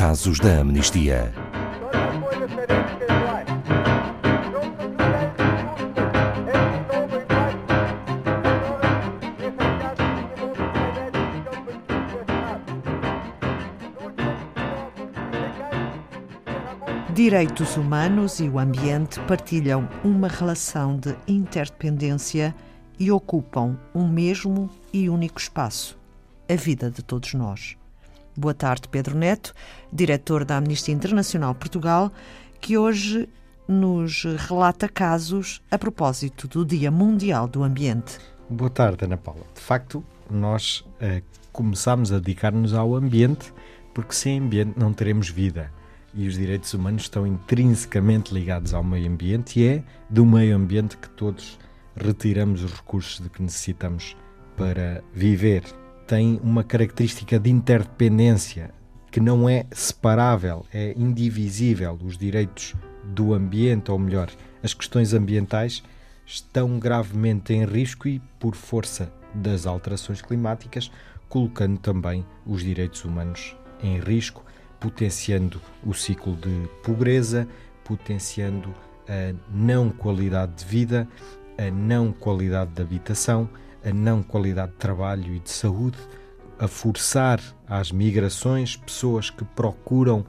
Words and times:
Casos 0.00 0.40
da 0.40 0.60
Amnistia. 0.60 1.30
Direitos 17.12 17.76
humanos 17.76 18.40
e 18.40 18.48
o 18.48 18.58
ambiente 18.58 19.20
partilham 19.28 19.86
uma 20.02 20.28
relação 20.28 20.96
de 20.96 21.14
interdependência 21.28 22.54
e 22.98 23.12
ocupam 23.12 23.78
um 23.94 24.08
mesmo 24.08 24.70
e 24.94 25.10
único 25.10 25.38
espaço 25.38 26.00
a 26.48 26.56
vida 26.56 26.90
de 26.90 27.02
todos 27.02 27.34
nós. 27.34 27.79
Boa 28.36 28.54
tarde, 28.54 28.88
Pedro 28.88 29.16
Neto, 29.16 29.52
diretor 29.92 30.44
da 30.44 30.56
Amnistia 30.56 30.94
Internacional 30.94 31.54
Portugal, 31.54 32.12
que 32.60 32.78
hoje 32.78 33.28
nos 33.66 34.24
relata 34.24 34.88
casos 34.88 35.62
a 35.70 35.78
propósito 35.78 36.48
do 36.48 36.64
Dia 36.64 36.90
Mundial 36.90 37.46
do 37.46 37.62
Ambiente. 37.62 38.18
Boa 38.48 38.70
tarde, 38.70 39.04
Ana 39.04 39.16
Paula. 39.16 39.44
De 39.54 39.60
facto, 39.60 40.04
nós 40.28 40.84
eh, 41.00 41.22
começámos 41.52 42.12
a 42.12 42.18
dedicar-nos 42.18 42.74
ao 42.74 42.94
ambiente 42.94 43.52
porque 43.94 44.14
sem 44.14 44.38
ambiente 44.38 44.78
não 44.78 44.92
teremos 44.92 45.28
vida 45.28 45.72
e 46.14 46.26
os 46.26 46.34
direitos 46.34 46.74
humanos 46.74 47.02
estão 47.02 47.26
intrinsecamente 47.26 48.34
ligados 48.34 48.74
ao 48.74 48.82
meio 48.82 49.08
ambiente 49.10 49.60
e 49.60 49.66
é 49.66 49.84
do 50.08 50.24
meio 50.26 50.56
ambiente 50.56 50.96
que 50.96 51.08
todos 51.10 51.58
retiramos 51.96 52.62
os 52.62 52.72
recursos 52.72 53.20
de 53.20 53.28
que 53.28 53.42
necessitamos 53.42 54.16
para 54.56 55.02
viver. 55.12 55.62
Tem 56.10 56.40
uma 56.42 56.64
característica 56.64 57.38
de 57.38 57.50
interdependência 57.50 58.74
que 59.12 59.20
não 59.20 59.48
é 59.48 59.64
separável, 59.70 60.66
é 60.74 60.92
indivisível. 60.98 61.96
Os 62.04 62.18
direitos 62.18 62.74
do 63.04 63.32
ambiente, 63.32 63.92
ou 63.92 63.98
melhor, 64.00 64.28
as 64.60 64.74
questões 64.74 65.14
ambientais, 65.14 65.84
estão 66.26 66.80
gravemente 66.80 67.52
em 67.52 67.64
risco 67.64 68.08
e, 68.08 68.20
por 68.40 68.56
força 68.56 69.12
das 69.32 69.66
alterações 69.66 70.20
climáticas, 70.20 70.90
colocando 71.28 71.78
também 71.78 72.26
os 72.44 72.64
direitos 72.64 73.04
humanos 73.04 73.54
em 73.80 74.00
risco 74.00 74.44
potenciando 74.80 75.60
o 75.86 75.94
ciclo 75.94 76.34
de 76.34 76.68
pobreza, 76.82 77.46
potenciando 77.84 78.74
a 79.08 79.32
não 79.48 79.90
qualidade 79.90 80.56
de 80.56 80.64
vida, 80.64 81.06
a 81.56 81.70
não 81.70 82.10
qualidade 82.10 82.72
de 82.72 82.82
habitação, 82.82 83.48
a 83.84 83.92
não 83.92 84.22
qualidade 84.22 84.72
de 84.72 84.78
trabalho 84.78 85.34
e 85.34 85.38
de 85.38 85.50
saúde, 85.50 85.98
a 86.58 86.68
forçar 86.68 87.40
às 87.66 87.90
migrações 87.90 88.76
pessoas 88.76 89.30
que 89.30 89.44
procuram 89.44 90.24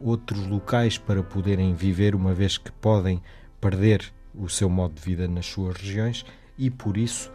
outros 0.00 0.46
locais 0.46 0.98
para 0.98 1.22
poderem 1.22 1.74
viver, 1.74 2.14
uma 2.14 2.34
vez 2.34 2.58
que 2.58 2.70
podem 2.72 3.22
perder 3.60 4.12
o 4.34 4.48
seu 4.48 4.68
modo 4.68 4.94
de 4.94 5.00
vida 5.00 5.26
nas 5.26 5.46
suas 5.46 5.76
regiões, 5.76 6.24
e 6.58 6.70
por 6.70 6.96
isso 6.96 7.32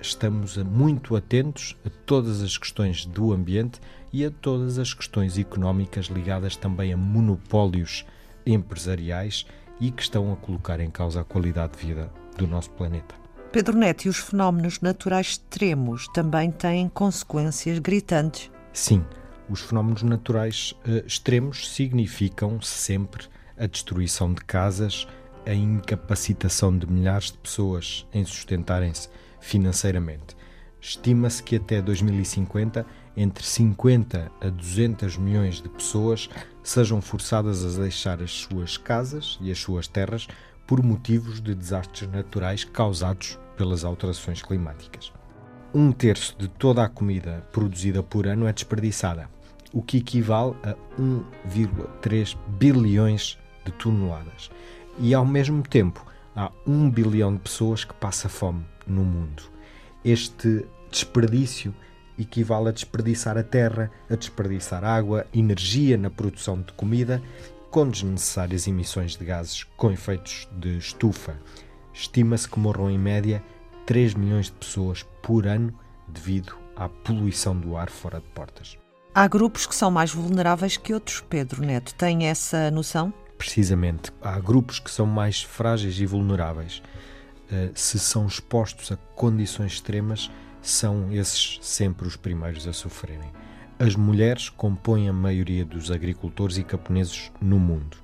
estamos 0.00 0.56
muito 0.56 1.14
atentos 1.14 1.76
a 1.86 1.90
todas 2.04 2.42
as 2.42 2.58
questões 2.58 3.06
do 3.06 3.32
ambiente 3.32 3.80
e 4.12 4.24
a 4.24 4.30
todas 4.30 4.78
as 4.78 4.92
questões 4.92 5.38
económicas 5.38 6.06
ligadas 6.06 6.56
também 6.56 6.92
a 6.92 6.96
monopólios 6.96 8.04
empresariais 8.44 9.46
e 9.80 9.90
que 9.90 10.02
estão 10.02 10.32
a 10.32 10.36
colocar 10.36 10.80
em 10.80 10.90
causa 10.90 11.20
a 11.20 11.24
qualidade 11.24 11.78
de 11.78 11.86
vida 11.86 12.10
do 12.36 12.46
nosso 12.46 12.70
planeta. 12.70 13.14
Pedro 13.52 13.76
Neto, 13.76 14.04
e 14.04 14.08
os 14.08 14.18
fenómenos 14.18 14.80
naturais 14.80 15.26
extremos 15.26 16.06
também 16.14 16.52
têm 16.52 16.88
consequências 16.88 17.80
gritantes? 17.80 18.48
Sim, 18.72 19.04
os 19.48 19.60
fenómenos 19.60 20.04
naturais 20.04 20.72
uh, 20.86 21.04
extremos 21.04 21.68
significam 21.68 22.62
sempre 22.62 23.26
a 23.58 23.66
destruição 23.66 24.32
de 24.32 24.40
casas, 24.44 25.08
a 25.44 25.52
incapacitação 25.52 26.78
de 26.78 26.86
milhares 26.86 27.32
de 27.32 27.38
pessoas 27.38 28.06
em 28.14 28.24
sustentarem-se 28.24 29.08
financeiramente. 29.40 30.36
Estima-se 30.80 31.42
que 31.42 31.56
até 31.56 31.82
2050 31.82 32.86
entre 33.16 33.44
50 33.44 34.30
a 34.40 34.48
200 34.48 35.16
milhões 35.16 35.60
de 35.60 35.68
pessoas 35.68 36.30
sejam 36.62 37.02
forçadas 37.02 37.64
a 37.64 37.80
deixar 37.80 38.22
as 38.22 38.30
suas 38.30 38.76
casas 38.76 39.38
e 39.42 39.50
as 39.50 39.58
suas 39.58 39.88
terras 39.88 40.28
por 40.70 40.84
motivos 40.84 41.40
de 41.40 41.52
desastres 41.52 42.08
naturais 42.08 42.62
causados 42.62 43.36
pelas 43.56 43.84
alterações 43.84 44.40
climáticas. 44.40 45.12
Um 45.74 45.90
terço 45.90 46.36
de 46.38 46.46
toda 46.46 46.84
a 46.84 46.88
comida 46.88 47.44
produzida 47.50 48.04
por 48.04 48.24
ano 48.24 48.46
é 48.46 48.52
desperdiçada, 48.52 49.28
o 49.72 49.82
que 49.82 49.96
equivale 49.96 50.54
a 50.62 50.76
1,3 50.96 52.36
bilhões 52.46 53.36
de 53.64 53.72
toneladas. 53.72 54.48
E 55.00 55.12
ao 55.12 55.26
mesmo 55.26 55.60
tempo, 55.64 56.06
há 56.36 56.52
1 56.64 56.88
bilhão 56.88 57.34
de 57.34 57.40
pessoas 57.40 57.82
que 57.82 57.94
passa 57.94 58.28
fome 58.28 58.64
no 58.86 59.02
mundo. 59.02 59.42
Este 60.04 60.64
desperdício 60.88 61.74
equivale 62.16 62.68
a 62.68 62.72
desperdiçar 62.72 63.36
a 63.36 63.42
terra, 63.42 63.90
a 64.08 64.14
desperdiçar 64.14 64.84
água, 64.84 65.26
energia 65.34 65.96
na 65.96 66.10
produção 66.10 66.62
de 66.62 66.72
comida, 66.74 67.20
com 67.70 67.88
desnecessárias 67.88 68.66
emissões 68.66 69.16
de 69.16 69.24
gases 69.24 69.64
com 69.76 69.90
efeitos 69.92 70.48
de 70.52 70.76
estufa. 70.76 71.40
Estima-se 71.92 72.48
que 72.48 72.58
morram 72.58 72.90
em 72.90 72.98
média 72.98 73.42
3 73.86 74.14
milhões 74.14 74.46
de 74.46 74.52
pessoas 74.52 75.04
por 75.22 75.46
ano 75.46 75.72
devido 76.08 76.56
à 76.76 76.88
poluição 76.88 77.56
do 77.56 77.76
ar 77.76 77.88
fora 77.88 78.20
de 78.20 78.26
portas. 78.28 78.76
Há 79.14 79.26
grupos 79.26 79.66
que 79.66 79.74
são 79.74 79.90
mais 79.90 80.12
vulneráveis 80.12 80.76
que 80.76 80.94
outros, 80.94 81.20
Pedro 81.28 81.62
Neto. 81.62 81.94
Tem 81.94 82.26
essa 82.26 82.70
noção? 82.70 83.12
Precisamente. 83.36 84.12
Há 84.20 84.38
grupos 84.38 84.78
que 84.78 84.90
são 84.90 85.06
mais 85.06 85.42
frágeis 85.42 85.98
e 85.98 86.06
vulneráveis. 86.06 86.82
Uh, 87.50 87.70
se 87.74 87.98
são 87.98 88.26
expostos 88.26 88.92
a 88.92 88.96
condições 89.14 89.72
extremas, 89.72 90.30
são 90.62 91.12
esses 91.12 91.58
sempre 91.62 92.06
os 92.06 92.16
primeiros 92.16 92.68
a 92.68 92.72
sofrerem. 92.72 93.30
As 93.82 93.96
mulheres 93.96 94.50
compõem 94.50 95.08
a 95.08 95.12
maioria 95.12 95.64
dos 95.64 95.90
agricultores 95.90 96.58
e 96.58 96.62
camponeses 96.62 97.32
no 97.40 97.58
mundo. 97.58 97.96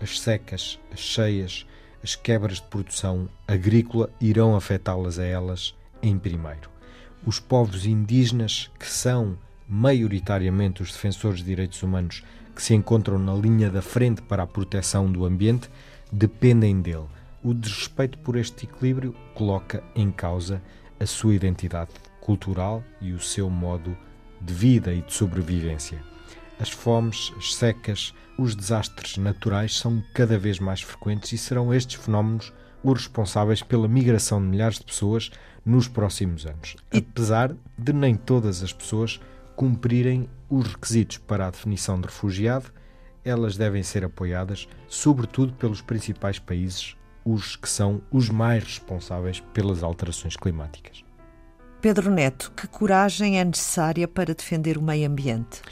As 0.00 0.18
secas, 0.18 0.80
as 0.90 0.98
cheias, 0.98 1.66
as 2.02 2.14
quebras 2.14 2.54
de 2.54 2.62
produção 2.62 3.28
agrícola 3.46 4.08
irão 4.18 4.56
afetá-las 4.56 5.18
a 5.18 5.24
elas 5.26 5.76
em 6.02 6.18
primeiro. 6.18 6.70
Os 7.26 7.38
povos 7.38 7.84
indígenas, 7.84 8.70
que 8.78 8.90
são 8.90 9.36
maioritariamente 9.68 10.82
os 10.82 10.90
defensores 10.90 11.40
de 11.40 11.44
direitos 11.44 11.82
humanos 11.82 12.24
que 12.56 12.62
se 12.62 12.72
encontram 12.72 13.18
na 13.18 13.34
linha 13.34 13.68
da 13.68 13.82
frente 13.82 14.22
para 14.22 14.44
a 14.44 14.46
proteção 14.46 15.12
do 15.12 15.26
ambiente, 15.26 15.68
dependem 16.10 16.80
dele. 16.80 17.08
O 17.44 17.52
desrespeito 17.52 18.16
por 18.20 18.36
este 18.36 18.64
equilíbrio 18.64 19.14
coloca 19.34 19.84
em 19.94 20.10
causa 20.10 20.62
a 20.98 21.04
sua 21.04 21.34
identidade 21.34 21.90
cultural 22.22 22.82
e 23.02 23.12
o 23.12 23.20
seu 23.20 23.50
modo 23.50 23.90
de 23.90 24.09
vida 24.46 24.92
e 24.92 25.02
de 25.02 25.12
sobrevivência. 25.12 26.02
As 26.58 26.70
fomes, 26.70 27.32
as 27.38 27.54
secas, 27.54 28.14
os 28.38 28.54
desastres 28.54 29.16
naturais 29.16 29.78
são 29.78 30.02
cada 30.14 30.38
vez 30.38 30.58
mais 30.58 30.82
frequentes 30.82 31.32
e 31.32 31.38
serão 31.38 31.72
estes 31.72 32.02
fenómenos 32.02 32.52
os 32.82 32.98
responsáveis 32.98 33.62
pela 33.62 33.88
migração 33.88 34.40
de 34.40 34.48
milhares 34.48 34.78
de 34.78 34.84
pessoas 34.84 35.30
nos 35.64 35.86
próximos 35.88 36.46
anos, 36.46 36.76
apesar 36.94 37.54
de 37.76 37.92
nem 37.92 38.14
todas 38.14 38.62
as 38.62 38.72
pessoas 38.72 39.20
cumprirem 39.54 40.28
os 40.48 40.66
requisitos 40.68 41.18
para 41.18 41.46
a 41.46 41.50
definição 41.50 42.00
de 42.00 42.06
refugiado, 42.06 42.72
elas 43.24 43.56
devem 43.56 43.82
ser 43.82 44.04
apoiadas, 44.04 44.66
sobretudo 44.88 45.52
pelos 45.52 45.82
principais 45.82 46.38
países 46.38 46.96
os 47.24 47.56
que 47.56 47.68
são 47.68 48.00
os 48.10 48.30
mais 48.30 48.64
responsáveis 48.64 49.40
pelas 49.52 49.82
alterações 49.82 50.36
climáticas. 50.36 51.04
Pedro 51.80 52.10
Neto, 52.10 52.52
que 52.54 52.68
coragem 52.68 53.40
é 53.40 53.44
necessária 53.44 54.06
para 54.06 54.34
defender 54.34 54.76
o 54.76 54.82
meio 54.82 55.08
ambiente? 55.08 55.62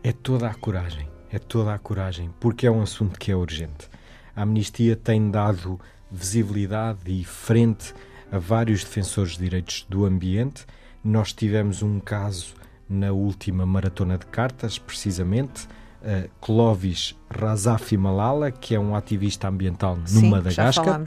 É 0.00 0.12
toda 0.12 0.46
a 0.46 0.54
coragem, 0.54 1.08
é 1.28 1.40
toda 1.40 1.74
a 1.74 1.78
coragem, 1.78 2.32
porque 2.38 2.68
é 2.68 2.70
um 2.70 2.82
assunto 2.82 3.18
que 3.18 3.32
é 3.32 3.34
urgente. 3.34 3.90
A 4.36 4.42
amnistia 4.42 4.94
tem 4.94 5.28
dado 5.28 5.80
visibilidade 6.08 7.00
e 7.10 7.24
frente 7.24 7.92
a 8.30 8.38
vários 8.38 8.84
defensores 8.84 9.32
de 9.32 9.42
direitos 9.42 9.84
do 9.88 10.04
ambiente. 10.04 10.64
Nós 11.02 11.32
tivemos 11.32 11.82
um 11.82 11.98
caso 11.98 12.54
na 12.88 13.10
última 13.10 13.66
maratona 13.66 14.16
de 14.16 14.26
cartas, 14.26 14.78
precisamente, 14.78 15.66
uh, 16.06 16.30
Clovis 16.40 17.16
Razafi 17.28 17.96
Malala, 17.96 18.50
que 18.50 18.74
é 18.74 18.80
um 18.80 18.94
ativista 18.94 19.48
ambiental 19.48 19.96
no 19.96 20.06
Sim, 20.06 20.30
Madagascar, 20.30 21.02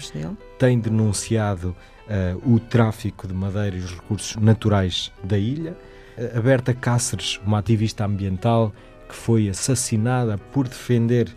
tem 0.57 0.79
denunciado 0.79 1.75
uh, 2.07 2.53
o 2.53 2.59
tráfico 2.59 3.27
de 3.27 3.33
madeira 3.33 3.77
e 3.77 3.79
os 3.79 3.91
recursos 3.91 4.35
naturais 4.35 5.11
da 5.23 5.37
ilha. 5.37 5.75
Uh, 6.17 6.37
a 6.37 6.41
Berta 6.41 6.73
Cáceres, 6.73 7.39
uma 7.45 7.59
ativista 7.59 8.05
ambiental 8.05 8.73
que 9.07 9.15
foi 9.15 9.49
assassinada 9.49 10.37
por 10.37 10.67
defender 10.67 11.35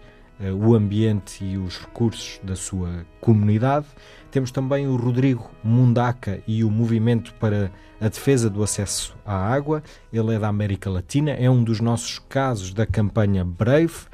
o 0.51 0.75
ambiente 0.75 1.45
e 1.45 1.59
os 1.59 1.79
recursos 1.79 2.41
da 2.43 2.57
sua 2.57 3.07
comunidade. 3.21 3.87
Temos 4.31 4.51
também 4.51 4.87
o 4.89 4.97
Rodrigo 4.97 5.51
Mundaca 5.63 6.43
e 6.47 6.65
o 6.65 6.71
Movimento 6.71 7.35
para 7.35 7.71
a 8.01 8.09
Defesa 8.09 8.49
do 8.49 8.63
Acesso 8.63 9.15
à 9.25 9.35
Água. 9.35 9.83
Ele 10.13 10.35
é 10.35 10.39
da 10.39 10.49
América 10.49 10.91
Latina, 10.91 11.33
é 11.33 11.49
um 11.49 11.63
dos 11.63 11.81
nossos 11.81 12.19
casos 12.19 12.73
da 12.73 12.87
campanha 12.87 13.45
Brave 13.45 14.07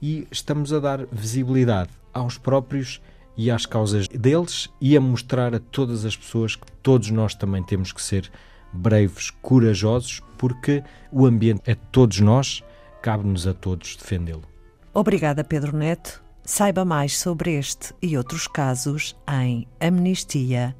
e 0.00 0.26
estamos 0.30 0.72
a 0.72 0.78
dar 0.78 1.06
visibilidade 1.10 1.90
aos 2.12 2.36
próprios 2.36 3.00
e 3.36 3.50
às 3.50 3.64
causas 3.64 4.06
deles 4.08 4.68
e 4.80 4.96
a 4.96 5.00
mostrar 5.00 5.54
a 5.54 5.58
todas 5.58 6.04
as 6.04 6.16
pessoas 6.16 6.54
que 6.54 6.70
todos 6.82 7.10
nós 7.10 7.34
também 7.34 7.62
temos 7.62 7.92
que 7.92 8.02
ser 8.02 8.30
breves, 8.72 9.30
corajosos, 9.30 10.20
porque 10.36 10.82
o 11.10 11.26
ambiente 11.26 11.62
é 11.66 11.74
de 11.74 11.80
todos 11.90 12.20
nós, 12.20 12.62
cabe-nos 13.00 13.46
a 13.46 13.54
todos 13.54 13.96
defendê-lo. 13.96 14.51
Obrigada, 14.94 15.42
Pedro 15.42 15.76
Neto. 15.76 16.22
Saiba 16.44 16.84
mais 16.84 17.18
sobre 17.18 17.54
este 17.54 17.94
e 18.02 18.16
outros 18.16 18.46
casos 18.48 19.16
em 19.28 19.66
amnistia.pt. 19.80 20.74